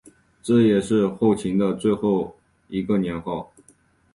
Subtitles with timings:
[0.41, 2.35] 这也是后秦的最后
[2.69, 3.53] 一个年号。